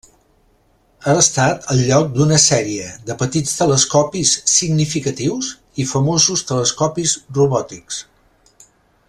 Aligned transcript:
Ha 1.07 1.11
estat 1.23 1.67
el 1.73 1.83
lloc 1.89 2.07
d'una 2.15 2.39
sèrie 2.45 2.87
de 3.09 3.17
petits 3.19 3.53
telescopis 3.59 4.33
significatius 4.55 5.51
i 5.85 5.87
famosos 5.93 6.45
telescopis 6.55 7.15
robòtics. 7.41 8.03